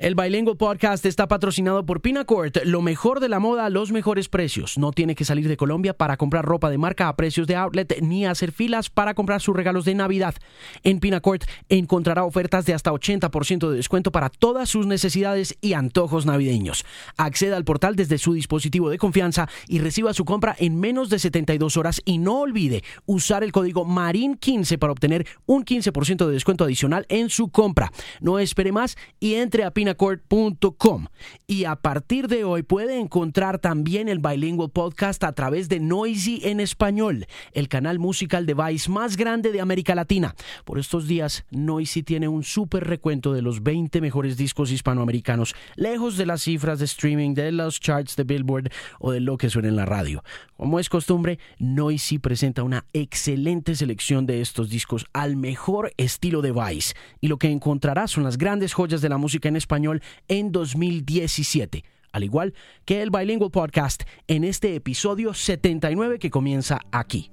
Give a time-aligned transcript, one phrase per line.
[0.00, 4.30] El Bilingual Podcast está patrocinado por Pinacourt, lo mejor de la moda a los mejores
[4.30, 4.78] precios.
[4.78, 8.00] No tiene que salir de Colombia para comprar ropa de marca a precios de outlet
[8.00, 10.34] ni hacer filas para comprar sus regalos de Navidad.
[10.84, 16.24] En Pinacourt encontrará ofertas de hasta 80% de descuento para todas sus necesidades y antojos
[16.24, 16.86] navideños.
[17.18, 21.18] Acceda al portal desde su dispositivo de confianza y reciba su compra en menos de
[21.18, 26.64] 72 horas y no olvide usar el código MARIN15 para obtener un 15% de descuento
[26.64, 27.92] adicional en su compra.
[28.22, 29.70] No espere más y entre a
[31.46, 36.40] Y a partir de hoy puede encontrar también el Bilingual Podcast a través de Noisy
[36.44, 40.34] en español, el canal musical de Vice más grande de América Latina.
[40.64, 46.16] Por estos días, Noisy tiene un súper recuento de los 20 mejores discos hispanoamericanos, lejos
[46.16, 49.68] de las cifras de streaming, de los charts de Billboard o de lo que suena
[49.68, 50.22] en la radio.
[50.60, 56.52] Como es costumbre, Noisy presenta una excelente selección de estos discos al mejor estilo de
[56.52, 56.92] Vice.
[57.18, 61.82] Y lo que encontrará son las grandes joyas de la música en español en 2017
[62.12, 62.52] al igual
[62.84, 67.30] que el Bilingual Podcast en este episodio 79 que comienza aquí.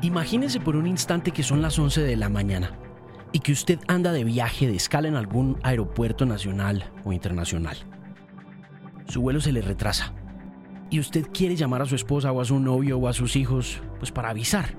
[0.00, 2.89] Imagínese por un instante que son las 11 de la mañana
[3.32, 7.76] y que usted anda de viaje de escala en algún aeropuerto nacional o internacional.
[9.06, 10.12] Su vuelo se le retrasa
[10.90, 13.80] y usted quiere llamar a su esposa o a su novio o a sus hijos,
[13.98, 14.76] pues para avisar.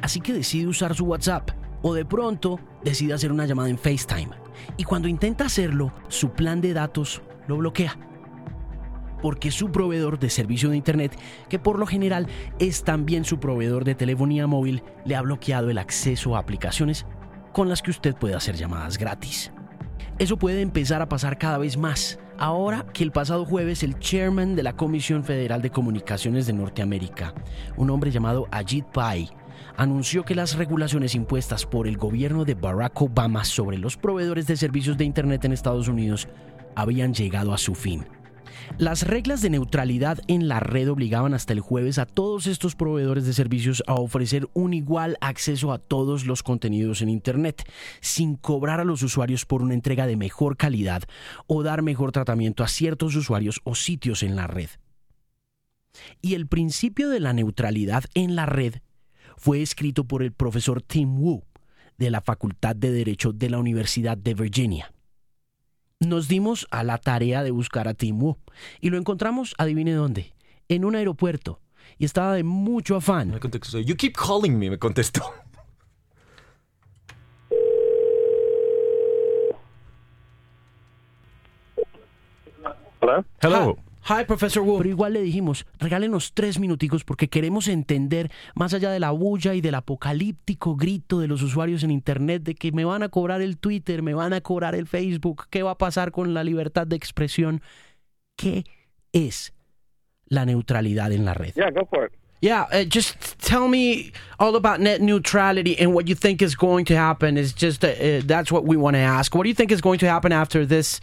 [0.00, 1.50] Así que decide usar su WhatsApp
[1.82, 4.30] o de pronto decide hacer una llamada en FaceTime.
[4.76, 7.98] Y cuando intenta hacerlo, su plan de datos lo bloquea.
[9.22, 11.18] Porque su proveedor de servicio de Internet,
[11.48, 12.26] que por lo general
[12.58, 17.06] es también su proveedor de telefonía móvil, le ha bloqueado el acceso a aplicaciones
[17.56, 19.50] con las que usted puede hacer llamadas gratis.
[20.18, 24.56] Eso puede empezar a pasar cada vez más ahora que el pasado jueves el chairman
[24.56, 27.32] de la Comisión Federal de Comunicaciones de Norteamérica,
[27.78, 29.30] un hombre llamado Ajit Pai,
[29.74, 34.58] anunció que las regulaciones impuestas por el gobierno de Barack Obama sobre los proveedores de
[34.58, 36.28] servicios de Internet en Estados Unidos
[36.74, 38.04] habían llegado a su fin.
[38.78, 43.24] Las reglas de neutralidad en la red obligaban hasta el jueves a todos estos proveedores
[43.24, 47.68] de servicios a ofrecer un igual acceso a todos los contenidos en Internet,
[48.00, 51.04] sin cobrar a los usuarios por una entrega de mejor calidad
[51.46, 54.68] o dar mejor tratamiento a ciertos usuarios o sitios en la red.
[56.20, 58.74] Y el principio de la neutralidad en la red
[59.36, 61.44] fue escrito por el profesor Tim Wu
[61.96, 64.92] de la Facultad de Derecho de la Universidad de Virginia
[66.00, 68.36] nos dimos a la tarea de buscar a Tim Wu
[68.80, 70.34] y lo encontramos, adivine dónde,
[70.68, 71.60] en un aeropuerto
[71.98, 73.30] y estaba de mucho afán.
[73.30, 75.32] Me contestó, you keep calling me, me contestó.
[83.00, 83.24] Hello?
[83.40, 83.76] Hello.
[84.08, 84.78] Hi, Professor Wu.
[84.78, 89.54] Pero igual le dijimos, regálenos tres minuticos porque queremos entender, más allá de la bulla
[89.54, 93.42] y del apocalíptico grito de los usuarios en Internet de que me van a cobrar
[93.42, 96.86] el Twitter, me van a cobrar el Facebook, qué va a pasar con la libertad
[96.86, 97.62] de expresión.
[98.36, 98.64] ¿Qué
[99.12, 99.52] es
[100.26, 101.54] la neutralidad en la red?
[101.56, 102.12] Yeah, go for it.
[102.42, 106.84] Yeah, uh, just tell me all about net neutrality and what you think is going
[106.84, 107.38] to happen.
[107.38, 109.34] Is just uh, uh, that's what we want to ask.
[109.34, 111.00] What do you think is going to happen after this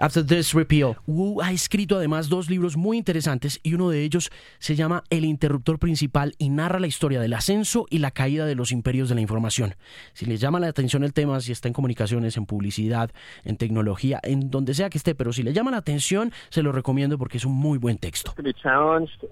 [0.00, 0.96] after this repeal.
[1.06, 5.24] Wu ha escrito además dos libros muy interesantes y uno de ellos se llama El
[5.24, 9.14] interruptor principal y narra la historia del ascenso y la caída de los imperios de
[9.14, 9.74] la información.
[10.12, 13.10] Si le llama la atención el tema, si está en comunicaciones, en publicidad,
[13.44, 16.72] en tecnología, en donde sea que esté, pero si le llama la atención, se lo
[16.72, 18.34] recomiendo porque es un muy buen texto.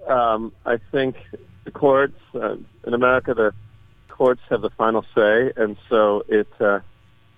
[0.08, 0.78] Um, uh,
[4.18, 6.80] courts have the final say, and so it uh,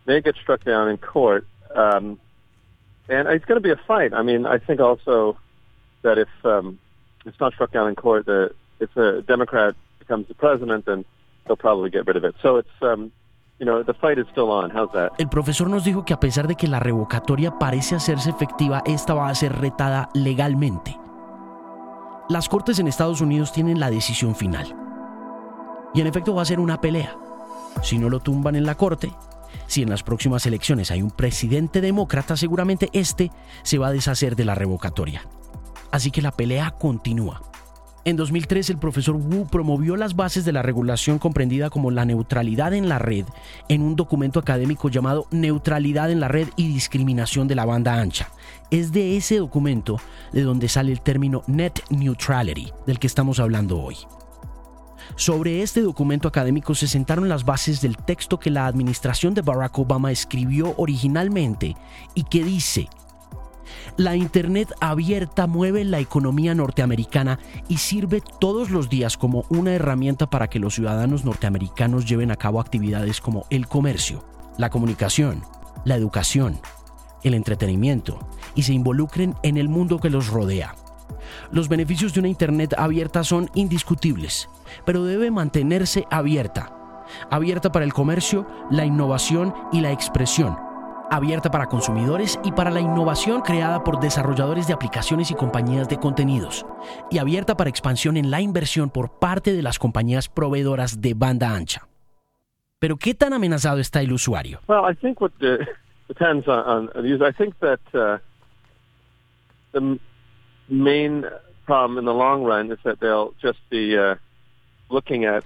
[0.06, 1.46] may get struck down in court.
[1.76, 2.18] Um,
[3.10, 4.14] and it's going to be a fight.
[4.14, 5.36] I mean, I think also
[6.02, 6.78] that if um,
[7.26, 11.04] it's not struck down in court, that if a Democrat becomes the president, then
[11.46, 12.34] they'll probably get rid of it.
[12.42, 13.12] So it's um,
[13.58, 14.70] you know, the fight is still on.
[14.70, 15.12] How's that?
[15.18, 19.12] El profesor nos dijo que a pesar de que la revocatoria parece hacerse efectiva, esta
[19.14, 20.98] va a ser retada legalmente.
[22.30, 24.74] Las cortes en Estados Unidos tienen la decisión final.
[25.92, 27.16] Y en efecto va a ser una pelea.
[27.82, 29.12] Si no lo tumban en la corte,
[29.66, 33.30] si en las próximas elecciones hay un presidente demócrata, seguramente este
[33.62, 35.22] se va a deshacer de la revocatoria.
[35.90, 37.42] Así que la pelea continúa.
[38.04, 42.72] En 2003 el profesor Wu promovió las bases de la regulación comprendida como la neutralidad
[42.72, 43.26] en la red
[43.68, 48.30] en un documento académico llamado Neutralidad en la red y discriminación de la banda ancha.
[48.70, 50.00] Es de ese documento
[50.32, 53.96] de donde sale el término net neutrality del que estamos hablando hoy.
[55.16, 59.78] Sobre este documento académico se sentaron las bases del texto que la administración de Barack
[59.78, 61.76] Obama escribió originalmente
[62.14, 62.88] y que dice,
[63.96, 70.30] La Internet abierta mueve la economía norteamericana y sirve todos los días como una herramienta
[70.30, 74.24] para que los ciudadanos norteamericanos lleven a cabo actividades como el comercio,
[74.56, 75.42] la comunicación,
[75.84, 76.60] la educación,
[77.22, 78.18] el entretenimiento
[78.54, 80.74] y se involucren en el mundo que los rodea.
[81.52, 84.48] Los beneficios de una Internet abierta son indiscutibles,
[84.84, 86.72] pero debe mantenerse abierta.
[87.30, 90.56] Abierta para el comercio, la innovación y la expresión.
[91.10, 95.98] Abierta para consumidores y para la innovación creada por desarrolladores de aplicaciones y compañías de
[95.98, 96.64] contenidos.
[97.10, 101.52] Y abierta para expansión en la inversión por parte de las compañías proveedoras de banda
[101.52, 101.88] ancha.
[102.78, 104.60] Pero ¿qué tan amenazado está el usuario?
[104.68, 105.66] Well, I think what the,
[106.08, 107.26] depends on, on the user.
[107.26, 108.18] I think that uh,
[109.72, 109.98] the
[110.70, 111.24] main
[111.66, 114.14] problem in the long run is that they'll just be uh,
[114.88, 115.44] looking at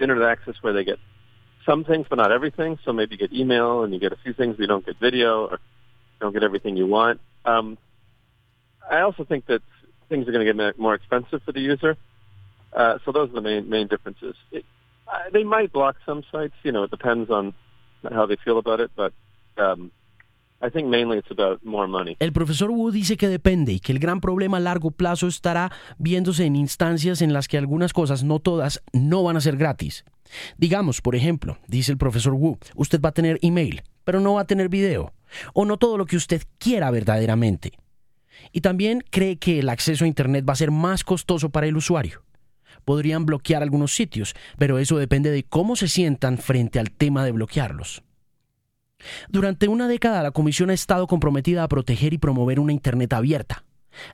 [0.00, 0.98] internet access where they get
[1.66, 2.78] some things, but not everything.
[2.84, 4.98] So maybe you get email and you get a few things, but you don't get
[4.98, 5.60] video or
[6.20, 7.20] don't get everything you want.
[7.44, 7.78] Um,
[8.90, 9.62] I also think that
[10.08, 11.96] things are going to get more expensive for the user.
[12.72, 14.34] Uh, so those are the main main differences.
[14.50, 14.64] It,
[15.06, 16.54] uh, they might block some sites.
[16.62, 17.54] You know, it depends on
[18.10, 19.12] how they feel about it, but
[19.58, 19.90] um,
[20.62, 22.16] I think mainly it's about more money.
[22.20, 25.72] El profesor Wu dice que depende y que el gran problema a largo plazo estará
[25.98, 30.04] viéndose en instancias en las que algunas cosas, no todas, no van a ser gratis.
[30.56, 34.42] Digamos, por ejemplo, dice el profesor Wu, usted va a tener email, pero no va
[34.42, 35.12] a tener video,
[35.52, 37.72] o no todo lo que usted quiera verdaderamente.
[38.52, 41.76] Y también cree que el acceso a Internet va a ser más costoso para el
[41.76, 42.22] usuario.
[42.84, 47.32] Podrían bloquear algunos sitios, pero eso depende de cómo se sientan frente al tema de
[47.32, 48.02] bloquearlos.
[49.28, 53.64] Durante una década la Comisión ha estado comprometida a proteger y promover una Internet abierta.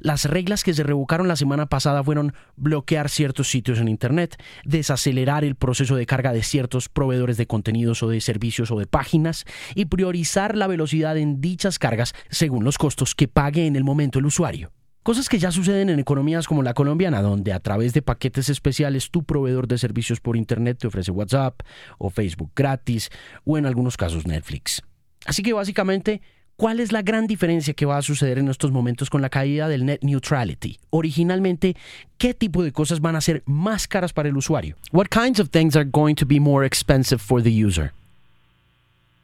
[0.00, 5.44] Las reglas que se revocaron la semana pasada fueron bloquear ciertos sitios en Internet, desacelerar
[5.44, 9.44] el proceso de carga de ciertos proveedores de contenidos o de servicios o de páginas
[9.74, 14.18] y priorizar la velocidad en dichas cargas según los costos que pague en el momento
[14.18, 14.72] el usuario.
[15.08, 19.10] Cosas que ya suceden en economías como la colombiana, donde a través de paquetes especiales
[19.10, 21.62] tu proveedor de servicios por Internet te ofrece WhatsApp
[21.96, 23.08] o Facebook gratis
[23.46, 24.82] o en algunos casos Netflix.
[25.24, 26.20] Así que básicamente
[26.56, 29.66] ¿Cuál es la gran diferencia que va a suceder en estos momentos con la caída
[29.66, 30.78] del net neutrality?
[30.90, 31.74] Originalmente,
[32.18, 34.76] ¿qué tipo de cosas van a ser más caras para el usuario?
[34.92, 37.94] What kinds of things are going to be more expensive for the user?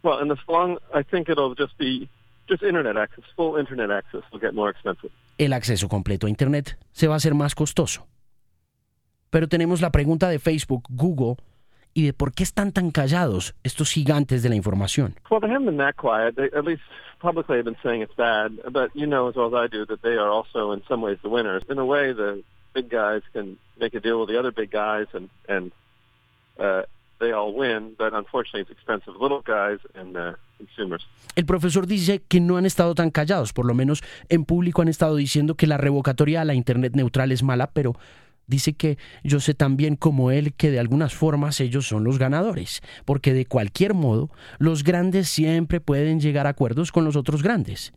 [0.02, 2.08] Well, in the long, I think it'll just be
[2.49, 3.25] just internet access.
[3.37, 5.11] Full internet access will get more expensive.
[5.38, 8.06] El acceso completo a internet se va a hacer más costoso.
[9.31, 11.37] Pero tenemos la pregunta de Facebook, Google
[11.93, 15.14] y de por qué están tan callados estos gigantes de la información.
[15.31, 16.37] Well, they haven't been that quiet.
[16.37, 16.82] They, at least
[17.20, 18.52] publicly they've been saying it's bad.
[18.70, 21.19] But you know as well as I do that they are also in some ways
[21.23, 21.62] the winners.
[21.69, 22.43] In a way, the
[22.75, 25.73] big guys can make a deal with the other big guys and and
[26.58, 26.82] uh,
[27.19, 27.94] they all win.
[27.96, 29.14] But unfortunately, it's expensive.
[29.20, 31.06] Little guys and uh, consumers.
[31.37, 34.88] El profesor dice que no han estado tan callados, por lo menos en público han
[34.88, 37.94] estado diciendo que la revocatoria a la Internet neutral es mala, pero
[38.46, 42.82] dice que yo sé también como él que de algunas formas ellos son los ganadores,
[43.05, 47.93] porque de cualquier modo los grandes siempre pueden llegar a acuerdos con los otros grandes,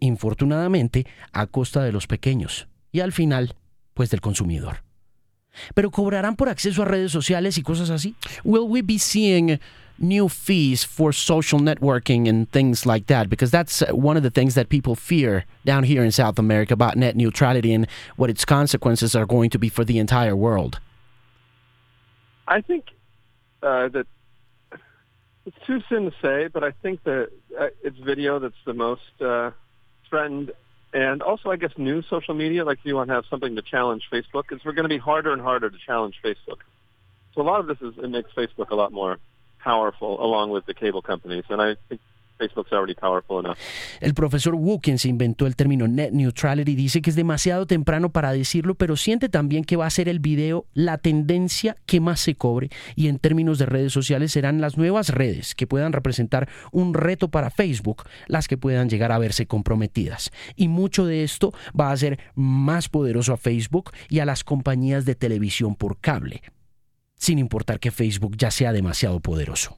[0.00, 3.54] infortunadamente a costa de los pequeños y al final,
[3.94, 4.87] pues del consumidor.
[5.74, 8.14] Pero cobrarán por acceso a redes sociales y cosas así?
[8.44, 9.58] Will we be seeing
[9.98, 14.30] new fees for social networking and things like that because that's uh, one of the
[14.30, 18.44] things that people fear down here in South America about net neutrality and what its
[18.44, 20.78] consequences are going to be for the entire world.
[22.46, 22.86] I think
[23.62, 24.06] uh, that
[25.44, 29.20] it's too soon to say, but I think that uh, it's video that's the most
[29.20, 29.50] uh,
[30.08, 30.52] threatened.
[30.92, 33.62] And also, I guess, new social media, like if you want to have something to
[33.62, 36.58] challenge Facebook, we're going to be harder and harder to challenge Facebook.
[37.34, 39.18] So a lot of this is, it makes Facebook a lot more
[39.58, 41.44] powerful along with the cable companies.
[41.50, 42.00] And I think
[42.38, 43.56] Facebook's already powerful enough.
[44.00, 48.10] El profesor Wu, quien se inventó el término net neutrality, dice que es demasiado temprano
[48.10, 52.20] para decirlo, pero siente también que va a ser el video la tendencia que más
[52.20, 56.48] se cobre y en términos de redes sociales serán las nuevas redes que puedan representar
[56.72, 60.30] un reto para Facebook, las que puedan llegar a verse comprometidas.
[60.56, 65.04] Y mucho de esto va a ser más poderoso a Facebook y a las compañías
[65.04, 66.42] de televisión por cable
[67.18, 69.76] sin importar que Facebook ya sea demasiado poderoso.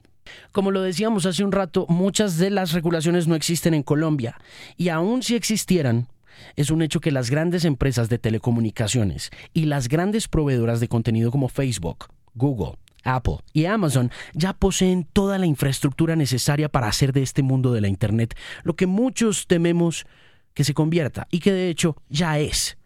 [0.51, 4.37] Como lo decíamos hace un rato, muchas de las regulaciones no existen en Colombia
[4.77, 6.07] y aun si existieran,
[6.55, 11.31] es un hecho que las grandes empresas de telecomunicaciones y las grandes proveedoras de contenido
[11.31, 17.23] como Facebook, Google, Apple y Amazon ya poseen toda la infraestructura necesaria para hacer de
[17.23, 20.05] este mundo de la Internet lo que muchos tememos
[20.53, 22.77] que se convierta y que de hecho ya es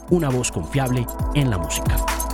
[0.10, 2.25] Una voz confiable en la música.